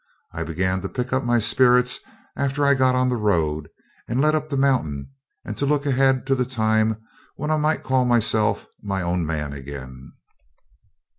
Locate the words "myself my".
8.05-9.03